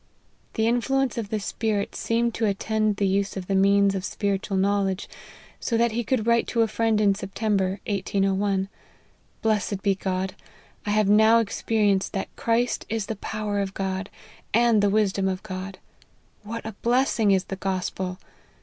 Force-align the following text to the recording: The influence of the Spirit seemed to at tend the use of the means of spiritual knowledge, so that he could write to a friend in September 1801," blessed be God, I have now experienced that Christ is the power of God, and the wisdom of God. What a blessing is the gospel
The 0.55 0.65
influence 0.67 1.15
of 1.19 1.29
the 1.29 1.39
Spirit 1.39 1.93
seemed 1.95 2.33
to 2.33 2.47
at 2.47 2.57
tend 2.57 2.95
the 2.95 3.05
use 3.05 3.37
of 3.37 3.45
the 3.45 3.53
means 3.53 3.93
of 3.93 4.03
spiritual 4.03 4.57
knowledge, 4.57 5.07
so 5.59 5.77
that 5.77 5.91
he 5.91 6.03
could 6.03 6.25
write 6.25 6.47
to 6.47 6.63
a 6.63 6.67
friend 6.67 6.99
in 6.99 7.13
September 7.13 7.79
1801," 7.85 8.67
blessed 9.43 9.83
be 9.83 9.93
God, 9.93 10.33
I 10.87 10.89
have 10.89 11.07
now 11.07 11.37
experienced 11.37 12.13
that 12.13 12.35
Christ 12.35 12.83
is 12.89 13.05
the 13.05 13.15
power 13.17 13.59
of 13.59 13.75
God, 13.75 14.09
and 14.55 14.81
the 14.81 14.89
wisdom 14.89 15.27
of 15.27 15.43
God. 15.43 15.77
What 16.41 16.65
a 16.65 16.71
blessing 16.81 17.29
is 17.29 17.43
the 17.43 17.55
gospel 17.55 18.17